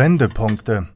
[0.00, 0.88] Wendepunkte.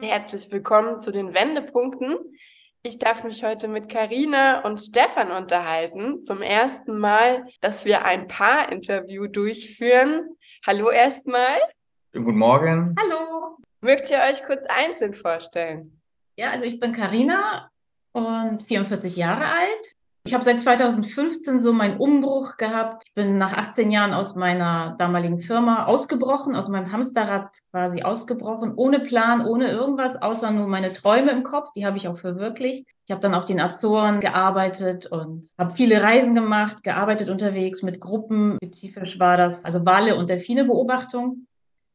[0.00, 2.16] Herzlich willkommen zu den Wendepunkten.
[2.82, 6.24] Ich darf mich heute mit Karina und Stefan unterhalten.
[6.24, 10.28] Zum ersten Mal, dass wir ein Paar-Interview durchführen.
[10.66, 11.60] Hallo erstmal.
[12.12, 12.96] Guten Morgen.
[12.98, 13.58] Hallo.
[13.80, 16.00] Mögt ihr euch kurz einzeln vorstellen?
[16.34, 17.70] Ja, also ich bin Karina
[18.10, 19.97] und 44 Jahre alt.
[20.28, 23.04] Ich habe seit 2015 so meinen Umbruch gehabt.
[23.06, 28.74] Ich bin nach 18 Jahren aus meiner damaligen Firma ausgebrochen, aus meinem Hamsterrad quasi ausgebrochen,
[28.76, 31.72] ohne Plan, ohne irgendwas, außer nur meine Träume im Kopf.
[31.74, 32.86] Die habe ich auch verwirklicht.
[33.06, 37.98] Ich habe dann auf den Azoren gearbeitet und habe viele Reisen gemacht, gearbeitet unterwegs mit
[37.98, 38.58] Gruppen.
[38.62, 41.46] Spezifisch war das also Wale- und Delfine-Beobachtung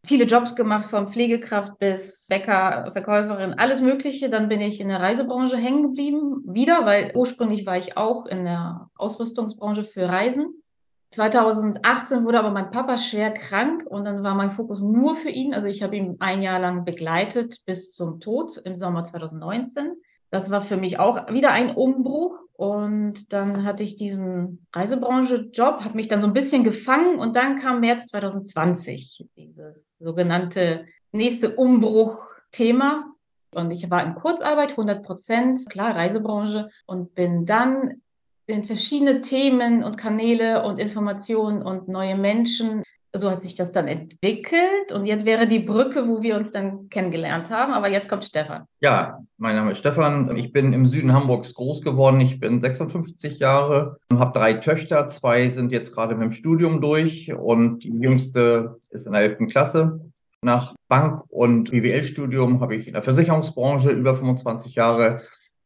[0.05, 4.30] viele Jobs gemacht, von Pflegekraft bis Bäcker, Verkäuferin, alles Mögliche.
[4.30, 8.44] Dann bin ich in der Reisebranche hängen geblieben, wieder, weil ursprünglich war ich auch in
[8.44, 10.63] der Ausrüstungsbranche für Reisen.
[11.11, 15.53] 2018 wurde aber mein Papa schwer krank und dann war mein Fokus nur für ihn.
[15.53, 19.94] Also ich habe ihn ein Jahr lang begleitet bis zum Tod im Sommer 2019.
[20.31, 22.39] Das war für mich auch wieder ein Umbruch.
[22.56, 27.58] Und dann hatte ich diesen Reisebranche-Job, habe mich dann so ein bisschen gefangen und dann
[27.58, 33.12] kam März 2020 dieses sogenannte nächste Umbruch-Thema.
[33.56, 38.02] Und ich war in Kurzarbeit, 100 Prozent, klar, Reisebranche, und bin dann
[38.46, 42.84] in verschiedene Themen und Kanäle und Informationen und neue Menschen
[43.16, 44.92] so hat sich das dann entwickelt.
[44.92, 47.72] Und jetzt wäre die Brücke, wo wir uns dann kennengelernt haben.
[47.72, 48.66] Aber jetzt kommt Stefan.
[48.81, 50.36] Ja, mein Name ist Stefan.
[50.36, 52.19] Ich bin im Süden Hamburgs groß geworden.
[52.22, 55.08] Ich bin 56 Jahre, habe drei Töchter.
[55.09, 59.47] Zwei sind jetzt gerade mit dem Studium durch und die jüngste ist in der 11.
[59.50, 60.00] Klasse.
[60.41, 65.22] Nach Bank- und BWL-Studium habe ich in der Versicherungsbranche über 25 Jahre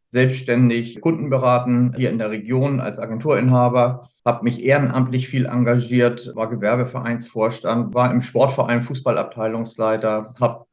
[0.09, 6.50] selbstständig Kunden beraten, hier in der Region als Agenturinhaber habe mich ehrenamtlich viel engagiert, war
[6.50, 10.66] Gewerbevereinsvorstand, war im Sportverein Fußballabteilungsleiter, habe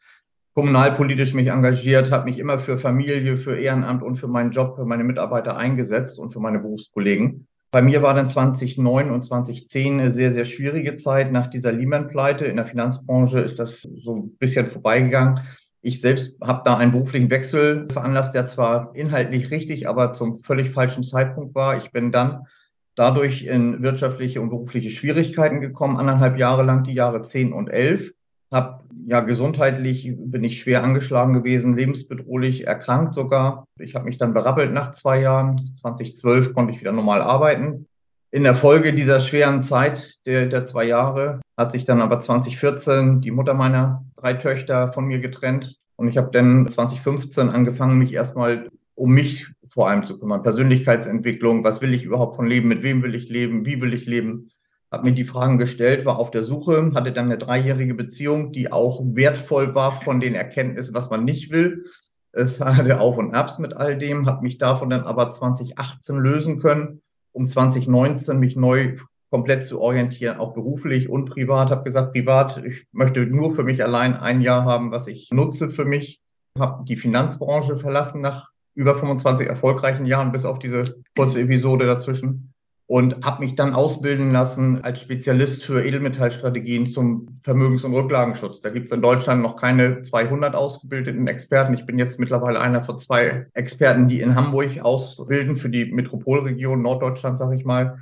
[0.54, 4.84] kommunalpolitisch mich engagiert, habe mich immer für Familie, für Ehrenamt und für meinen Job, für
[4.84, 7.46] meine Mitarbeiter eingesetzt und für meine Berufskollegen.
[7.70, 11.30] Bei mir war dann 2009 und 2010 eine sehr, sehr schwierige Zeit.
[11.30, 15.42] Nach dieser Lehman-Pleite in der Finanzbranche ist das so ein bisschen vorbeigegangen.
[15.80, 20.70] Ich selbst habe da einen beruflichen Wechsel veranlasst, der zwar inhaltlich richtig, aber zum völlig
[20.70, 21.78] falschen Zeitpunkt war.
[21.78, 22.46] Ich bin dann
[22.94, 28.12] dadurch in wirtschaftliche und berufliche Schwierigkeiten gekommen, anderthalb Jahre lang, die Jahre zehn und elf.
[28.50, 33.66] Hab ja gesundheitlich bin ich schwer angeschlagen gewesen, lebensbedrohlich erkrankt sogar.
[33.78, 35.72] Ich habe mich dann berappelt nach zwei Jahren.
[35.72, 37.86] 2012 konnte ich wieder normal arbeiten.
[38.30, 43.20] In der Folge dieser schweren Zeit der, der zwei Jahre hat sich dann aber 2014
[43.20, 45.78] die Mutter meiner drei Töchter von mir getrennt.
[45.96, 50.44] Und ich habe dann 2015 angefangen, mich erstmal um mich vor allem zu kümmern.
[50.44, 54.06] Persönlichkeitsentwicklung, was will ich überhaupt von leben, mit wem will ich leben, wie will ich
[54.06, 54.50] leben.
[54.92, 58.70] Habe mir die Fragen gestellt, war auf der Suche, hatte dann eine dreijährige Beziehung, die
[58.70, 61.86] auch wertvoll war von den Erkenntnissen, was man nicht will.
[62.30, 66.60] Es hatte Auf und Abs mit all dem, habe mich davon dann aber 2018 lösen
[66.60, 67.02] können,
[67.32, 68.96] um 2019 mich neu
[69.30, 71.70] komplett zu orientieren, auch beruflich und privat.
[71.70, 75.70] Habe gesagt, privat, ich möchte nur für mich allein ein Jahr haben, was ich nutze
[75.70, 76.20] für mich.
[76.56, 80.84] Habe die Finanzbranche verlassen nach über 25 erfolgreichen Jahren, bis auf diese
[81.16, 82.50] kurze Episode dazwischen.
[82.86, 88.60] Und habe mich dann ausbilden lassen als Spezialist für Edelmetallstrategien zum Vermögens- und Rücklagenschutz.
[88.60, 91.72] Da gibt es in Deutschland noch keine 200 ausgebildeten Experten.
[91.72, 96.82] Ich bin jetzt mittlerweile einer von zwei Experten, die in Hamburg ausbilden für die Metropolregion
[96.82, 98.00] Norddeutschland, sage ich mal.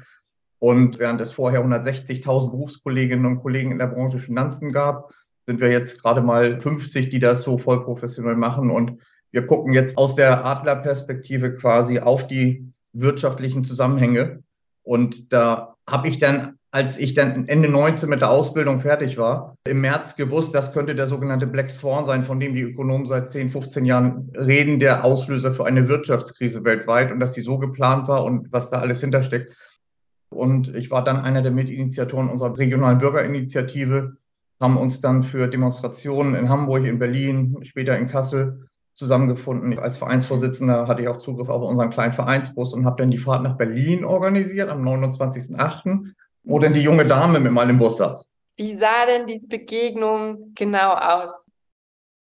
[0.59, 5.13] Und während es vorher 160.000 Berufskolleginnen und Kollegen in der Branche Finanzen gab,
[5.47, 8.71] sind wir jetzt gerade mal 50, die das so voll professionell machen.
[8.71, 8.99] Und
[9.33, 14.43] wir gucken jetzt aus der Adlerperspektive quasi auf die wirtschaftlichen Zusammenhänge.
[14.83, 19.57] Und da habe ich dann, als ich dann Ende 19 mit der Ausbildung fertig war,
[19.67, 23.33] im März gewusst, das könnte der sogenannte Black Swan sein, von dem die Ökonomen seit
[23.33, 28.09] 10, 15 Jahren reden, der Auslöser für eine Wirtschaftskrise weltweit und dass sie so geplant
[28.09, 29.55] war und was da alles hintersteckt.
[30.29, 34.17] Und ich war dann einer der Mitinitiatoren unserer regionalen Bürgerinitiative,
[34.61, 39.79] haben uns dann für Demonstrationen in Hamburg, in Berlin, später in Kassel zusammengefunden.
[39.79, 43.43] Als Vereinsvorsitzender hatte ich auch Zugriff auf unseren kleinen Vereinsbus und habe dann die Fahrt
[43.43, 46.13] nach Berlin organisiert am 29.08.,
[46.45, 48.33] wo dann die junge Dame mit im Bus saß.
[48.57, 51.31] Wie sah denn die Begegnung genau aus?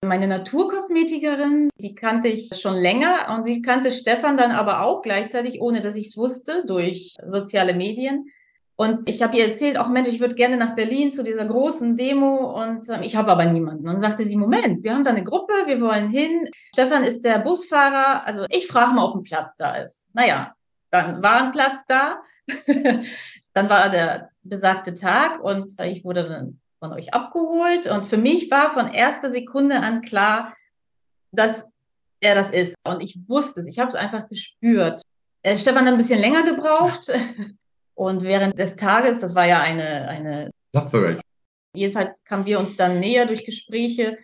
[0.04, 5.62] Meine Naturkosmetikerin, die kannte ich schon länger und sie kannte Stefan dann aber auch gleichzeitig,
[5.62, 8.26] ohne dass ich es wusste, durch soziale Medien.
[8.76, 11.96] Und ich habe ihr erzählt, auch Mensch, ich würde gerne nach Berlin zu dieser großen
[11.96, 13.88] Demo und äh, ich habe aber niemanden.
[13.88, 16.50] Und dann sagte sie, Moment, wir haben da eine Gruppe, wir wollen hin.
[16.74, 20.08] Stefan ist der Busfahrer, also ich frage mal, ob ein Platz da ist.
[20.14, 20.56] Naja,
[20.90, 22.22] dann war ein Platz da.
[23.54, 27.88] dann war der besagte Tag und ich wurde dann von euch abgeholt.
[27.88, 30.56] Und für mich war von erster Sekunde an klar,
[31.32, 31.66] dass
[32.20, 32.74] er das ist.
[32.84, 35.02] Und ich wusste es, ich habe es einfach gespürt.
[35.44, 37.12] Äh, Stefan hat ein bisschen länger gebraucht.
[38.02, 40.50] Und während des Tages, das war ja eine, eine
[41.76, 44.18] Jedenfalls kamen wir uns dann näher durch Gespräche.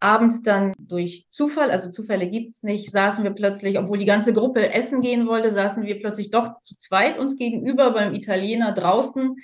[0.00, 4.32] Abends dann durch Zufall, also Zufälle gibt es nicht, saßen wir plötzlich, obwohl die ganze
[4.32, 9.36] Gruppe essen gehen wollte, saßen wir plötzlich doch zu zweit uns gegenüber beim Italiener draußen.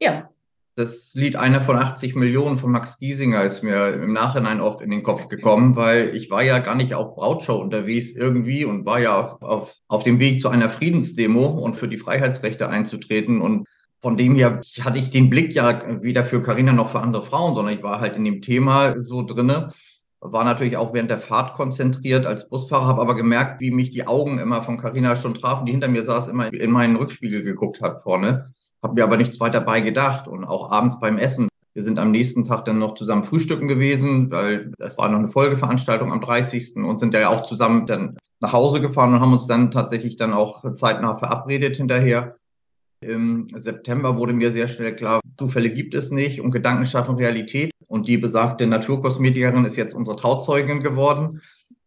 [0.00, 0.30] Ja,
[0.78, 4.90] das Lied Einer von 80 Millionen von Max Giesinger ist mir im Nachhinein oft in
[4.90, 9.00] den Kopf gekommen, weil ich war ja gar nicht auf Brautshow unterwegs irgendwie und war
[9.00, 13.40] ja auf, auf, dem Weg zu einer Friedensdemo und für die Freiheitsrechte einzutreten.
[13.40, 13.66] Und
[14.00, 17.56] von dem her hatte ich den Blick ja weder für Carina noch für andere Frauen,
[17.56, 19.72] sondern ich war halt in dem Thema so drinne.
[20.20, 24.06] War natürlich auch während der Fahrt konzentriert als Busfahrer, habe aber gemerkt, wie mich die
[24.06, 27.80] Augen immer von Carina schon trafen, die hinter mir saß, immer in meinen Rückspiegel geguckt
[27.80, 30.28] hat vorne habe mir aber nichts weiter bei gedacht.
[30.28, 31.48] Und auch abends beim Essen.
[31.74, 35.28] Wir sind am nächsten Tag dann noch zusammen frühstücken gewesen, weil es war noch eine
[35.28, 36.76] Folgeveranstaltung am 30.
[36.76, 40.32] und sind ja auch zusammen dann nach Hause gefahren und haben uns dann tatsächlich dann
[40.32, 42.36] auch zeitnah verabredet hinterher.
[43.00, 47.70] Im September wurde mir sehr schnell klar, Zufälle gibt es nicht und Gedanken schaffen Realität.
[47.86, 51.40] Und die besagte Naturkosmetikerin ist jetzt unsere Trauzeugin geworden.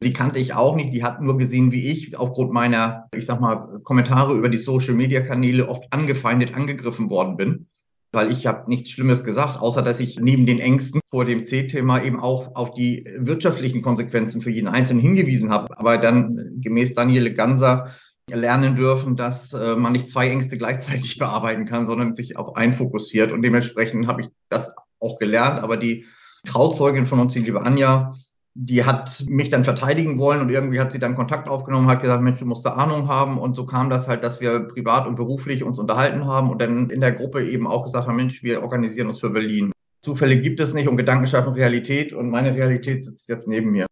[0.03, 0.93] Die kannte ich auch nicht.
[0.93, 4.95] Die hat nur gesehen, wie ich aufgrund meiner, ich sag mal, Kommentare über die Social
[4.95, 7.67] Media Kanäle oft angefeindet, angegriffen worden bin.
[8.11, 12.03] Weil ich habe nichts Schlimmes gesagt, außer dass ich neben den Ängsten vor dem C-Thema
[12.03, 15.77] eben auch auf die wirtschaftlichen Konsequenzen für jeden Einzelnen hingewiesen habe.
[15.77, 17.91] Aber dann gemäß Daniele Ganser
[18.29, 22.73] lernen dürfen, dass äh, man nicht zwei Ängste gleichzeitig bearbeiten kann, sondern sich auf einen
[22.73, 23.31] fokussiert.
[23.31, 25.59] Und dementsprechend habe ich das auch gelernt.
[25.59, 26.05] Aber die
[26.45, 28.13] Trauzeugin von uns, die liebe Anja,
[28.53, 32.21] die hat mich dann verteidigen wollen und irgendwie hat sie dann Kontakt aufgenommen, hat gesagt,
[32.21, 33.39] Mensch, du musst da Ahnung haben.
[33.39, 36.89] Und so kam das halt, dass wir privat und beruflich uns unterhalten haben und dann
[36.89, 39.71] in der Gruppe eben auch gesagt haben, Mensch, wir organisieren uns für Berlin.
[40.01, 43.85] Zufälle gibt es nicht und Gedanken schaffen Realität und meine Realität sitzt jetzt neben mir.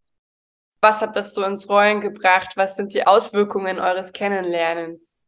[0.81, 2.53] Was hat das so ins Rollen gebracht?
[2.55, 5.18] Was sind die Auswirkungen eures Kennenlernens?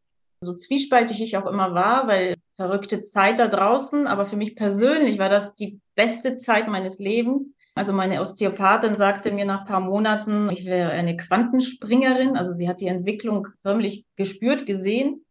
[0.43, 5.19] So zwiespaltig ich auch immer war, weil verrückte Zeit da draußen, aber für mich persönlich
[5.19, 9.79] war das die beste Zeit meines Lebens also meine Osteopathin sagte mir nach ein paar
[9.79, 12.35] Monaten, ich wäre eine Quantenspringerin.
[12.35, 15.25] Also sie hat die Entwicklung förmlich gespürt, gesehen,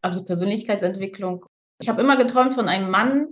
[0.00, 1.44] also Persönlichkeitsentwicklung.
[1.80, 3.26] Ich habe immer geträumt von einem Mann,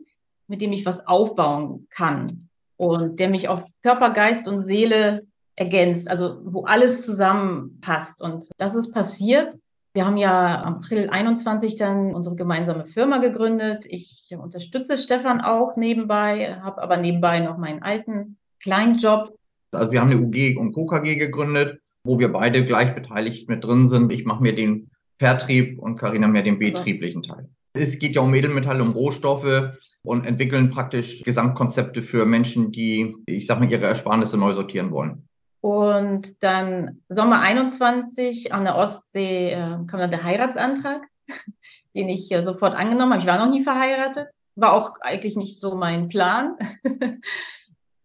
[0.49, 6.11] mit dem ich was aufbauen kann und der mich auf Körper, Geist und Seele ergänzt,
[6.11, 8.21] also wo alles zusammenpasst.
[8.21, 9.55] Und das ist passiert.
[9.93, 13.87] Wir haben ja am April 21 dann unsere gemeinsame Firma gegründet.
[13.89, 19.37] Ich unterstütze Stefan auch nebenbei, habe aber nebenbei noch meinen alten Kleinjob.
[19.73, 23.89] Also wir haben eine UG und KKG gegründet, wo wir beide gleich beteiligt mit drin
[23.89, 24.13] sind.
[24.13, 27.49] Ich mache mir den Vertrieb und Karina mehr den betrieblichen Teil.
[27.73, 33.47] Es geht ja um Edelmetalle, um Rohstoffe und entwickeln praktisch Gesamtkonzepte für Menschen, die, ich
[33.47, 35.29] sag mal, ihre Ersparnisse neu sortieren wollen.
[35.61, 41.03] Und dann Sommer 21 an der Ostsee äh, kam dann der Heiratsantrag,
[41.95, 43.23] den ich äh, sofort angenommen habe.
[43.23, 46.57] Ich war noch nie verheiratet, war auch eigentlich nicht so mein Plan.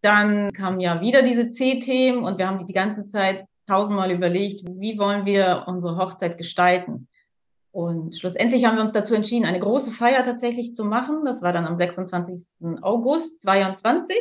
[0.02, 4.62] Dann kamen ja wieder diese C-Themen und wir haben die, die ganze Zeit tausendmal überlegt,
[4.68, 7.08] wie wollen wir unsere Hochzeit gestalten.
[7.72, 11.24] Und schlussendlich haben wir uns dazu entschieden, eine große Feier tatsächlich zu machen.
[11.24, 12.80] Das war dann am 26.
[12.82, 14.16] August 22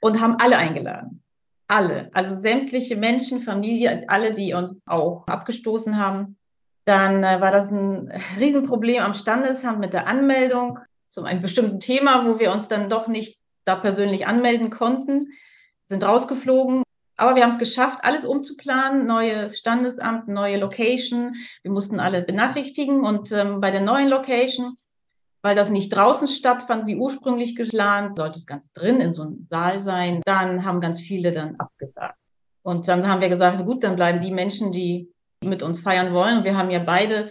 [0.00, 1.23] und haben alle eingeladen.
[1.66, 6.36] Alle, also sämtliche Menschen, Familie, alle, die uns auch abgestoßen haben.
[6.84, 10.78] Dann äh, war das ein Riesenproblem am Standesamt mit der Anmeldung
[11.08, 15.32] zu einem bestimmten Thema, wo wir uns dann doch nicht da persönlich anmelden konnten,
[15.86, 16.82] sind rausgeflogen.
[17.16, 21.34] Aber wir haben es geschafft, alles umzuplanen, neues Standesamt, neue Location.
[21.62, 24.76] Wir mussten alle benachrichtigen und ähm, bei der neuen Location,
[25.44, 29.44] weil das nicht draußen stattfand, wie ursprünglich geplant, sollte es ganz drin in so einem
[29.44, 30.22] Saal sein.
[30.24, 32.16] Dann haben ganz viele dann abgesagt.
[32.62, 36.38] Und dann haben wir gesagt, gut, dann bleiben die Menschen, die mit uns feiern wollen.
[36.38, 37.30] Und wir haben ja beide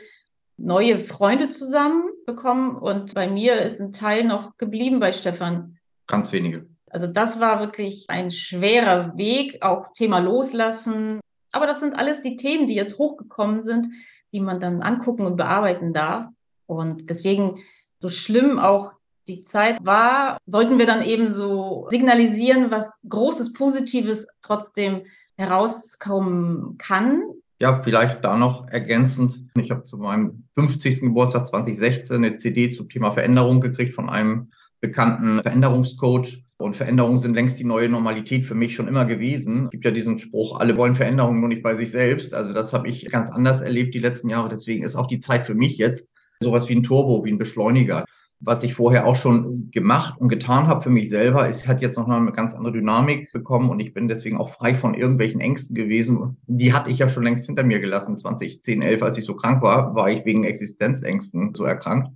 [0.57, 2.77] neue Freunde zusammen bekommen.
[2.77, 5.79] Und bei mir ist ein Teil noch geblieben bei Stefan.
[6.05, 6.67] Ganz wenige.
[6.91, 11.19] Also das war wirklich ein schwerer Weg, auch Thema Loslassen.
[11.51, 13.87] Aber das sind alles die Themen, die jetzt hochgekommen sind,
[14.31, 16.27] die man dann angucken und bearbeiten darf.
[16.67, 17.63] Und deswegen,
[18.03, 18.91] so schlimm auch
[19.29, 25.03] die Zeit war, wollten wir dann eben so signalisieren, was Großes, Positives trotzdem
[25.37, 27.23] herauskommen kann.
[27.61, 29.39] Ja, vielleicht da noch ergänzend.
[29.57, 30.99] Ich habe zu meinem 50.
[30.99, 36.43] Geburtstag 2016 eine CD zum Thema Veränderung gekriegt von einem bekannten Veränderungscoach.
[36.57, 39.65] Und Veränderungen sind längst die neue Normalität für mich schon immer gewesen.
[39.65, 42.33] Es gibt ja diesen Spruch, alle wollen Veränderungen, nur nicht bei sich selbst.
[42.33, 44.49] Also das habe ich ganz anders erlebt die letzten Jahre.
[44.49, 46.13] Deswegen ist auch die Zeit für mich jetzt
[46.43, 48.05] sowas wie ein Turbo, wie ein Beschleuniger.
[48.45, 51.97] was ich vorher auch schon gemacht und getan habe für mich selber, es hat jetzt
[51.97, 55.75] noch eine ganz andere Dynamik bekommen und ich bin deswegen auch frei von irgendwelchen Ängsten
[55.75, 56.37] gewesen.
[56.47, 58.17] Die hatte ich ja schon längst hinter mir gelassen.
[58.17, 62.09] 2010, 11, als ich so krank war, war ich wegen Existenzängsten so erkrankt.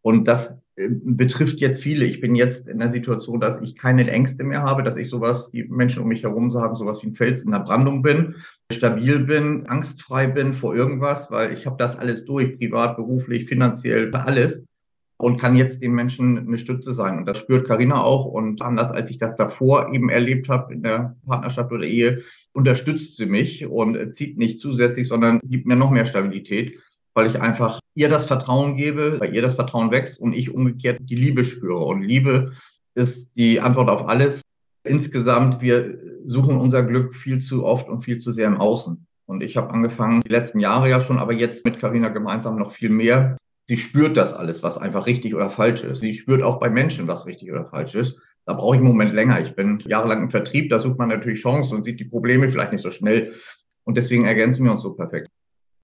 [0.00, 2.04] Und das betrifft jetzt viele.
[2.04, 5.50] Ich bin jetzt in der Situation, dass ich keine Ängste mehr habe, dass ich sowas,
[5.50, 8.34] die Menschen um mich herum sagen, sowas wie ein Fels in der Brandung bin,
[8.70, 14.14] stabil bin, angstfrei bin vor irgendwas, weil ich habe das alles durch, privat, beruflich, finanziell,
[14.14, 14.66] alles
[15.18, 17.18] und kann jetzt den Menschen eine Stütze sein.
[17.18, 18.26] Und das spürt Karina auch.
[18.26, 23.16] Und anders als ich das davor eben erlebt habe in der Partnerschaft oder Ehe, unterstützt
[23.16, 26.78] sie mich und zieht nicht zusätzlich, sondern gibt mir noch mehr Stabilität,
[27.16, 30.98] weil ich einfach ihr das Vertrauen gebe, bei ihr das Vertrauen wächst und ich umgekehrt
[31.00, 31.82] die Liebe spüre.
[31.82, 32.52] Und Liebe
[32.94, 34.42] ist die Antwort auf alles.
[34.84, 39.06] Insgesamt, wir suchen unser Glück viel zu oft und viel zu sehr im Außen.
[39.24, 42.72] Und ich habe angefangen, die letzten Jahre ja schon, aber jetzt mit Karina gemeinsam noch
[42.72, 46.00] viel mehr, sie spürt das alles, was einfach richtig oder falsch ist.
[46.00, 48.18] Sie spürt auch bei Menschen, was richtig oder falsch ist.
[48.44, 49.40] Da brauche ich einen Moment länger.
[49.40, 52.72] Ich bin jahrelang im Vertrieb, da sucht man natürlich Chancen und sieht die Probleme vielleicht
[52.72, 53.34] nicht so schnell.
[53.84, 55.28] Und deswegen ergänzen wir uns so perfekt.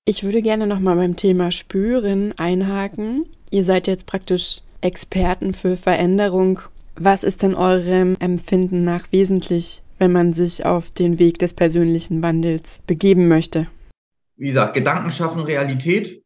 [0.04, 3.25] Ich würde gerne nochmal beim Thema Spüren einhaken.
[3.52, 6.59] Ihr seid jetzt praktisch Experten für Veränderung.
[6.97, 12.21] Was ist denn eurem Empfinden nach wesentlich, wenn man sich auf den Weg des persönlichen
[12.21, 13.68] Wandels begeben möchte?
[14.37, 16.25] Wie gesagt, Gedanken schaffen Realität.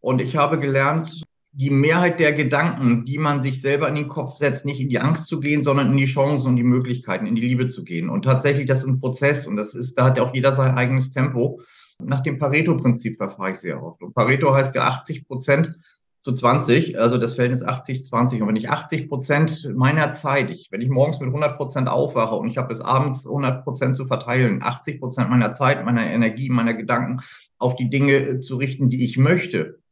[0.00, 4.38] Und ich habe gelernt, die Mehrheit der Gedanken, die man sich selber in den Kopf
[4.38, 7.36] setzt, nicht in die Angst zu gehen, sondern in die Chancen und die Möglichkeiten, in
[7.36, 8.10] die Liebe zu gehen.
[8.10, 10.76] Und tatsächlich, das ist ein Prozess und das ist, da hat ja auch jeder sein
[10.76, 11.60] eigenes Tempo.
[12.04, 14.02] Nach dem Pareto-Prinzip verfahre ich sehr oft.
[14.02, 15.78] Und Pareto heißt ja 80 Prozent
[16.20, 18.42] zu 20, also das Verhältnis 80-20.
[18.42, 22.36] Und wenn ich 80 Prozent meiner Zeit, ich, wenn ich morgens mit 100 Prozent aufwache
[22.36, 26.48] und ich habe bis abends 100 Prozent zu verteilen, 80 Prozent meiner Zeit, meiner Energie,
[26.48, 27.20] meiner Gedanken
[27.58, 29.82] auf die Dinge zu richten, die ich möchte,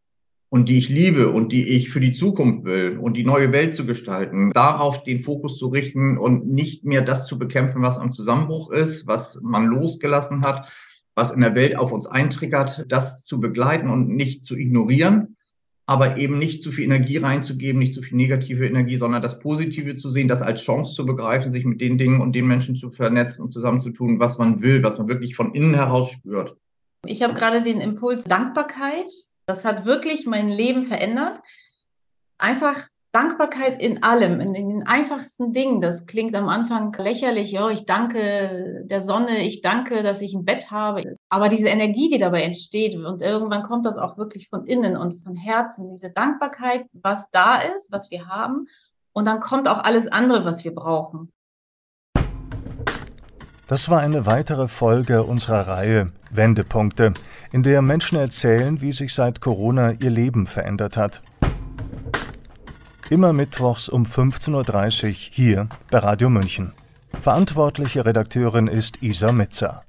[0.50, 3.74] und die ich liebe und die ich für die Zukunft will und die neue Welt
[3.74, 8.12] zu gestalten, darauf den Fokus zu richten und nicht mehr das zu bekämpfen, was am
[8.12, 10.68] Zusammenbruch ist, was man losgelassen hat,
[11.20, 15.36] was in der Welt auf uns eintriggert, das zu begleiten und nicht zu ignorieren,
[15.86, 19.96] aber eben nicht zu viel Energie reinzugeben, nicht zu viel negative Energie, sondern das Positive
[19.96, 22.90] zu sehen, das als Chance zu begreifen, sich mit den Dingen und den Menschen zu
[22.90, 26.56] vernetzen und zusammenzutun, was man will, was man wirklich von innen heraus spürt.
[27.06, 29.10] Ich habe gerade den Impuls Dankbarkeit
[29.50, 31.40] das hat wirklich mein Leben verändert.
[32.38, 35.80] Einfach Dankbarkeit in allem, in, den einfachsten Dingen.
[35.80, 37.50] Das klingt am Anfang lächerlich.
[37.50, 41.16] Ja, ich danke der Sonne, ich danke, dass ich ein Bett habe.
[41.28, 45.24] Aber diese Energie, die dabei entsteht, und irgendwann kommt das auch wirklich von innen und
[45.24, 48.66] von Herzen, diese Dankbarkeit, was da ist, was wir haben.
[49.12, 51.32] Und dann kommt auch alles andere, was wir brauchen.
[53.66, 57.12] Das war eine weitere Folge unserer Reihe Wendepunkte,
[57.52, 61.22] in der Menschen erzählen, wie sich seit Corona ihr Leben verändert hat.
[63.10, 66.72] Immer mittwochs um 15.30 Uhr hier bei Radio München.
[67.20, 69.82] Verantwortliche Redakteurin ist Isa Metzer.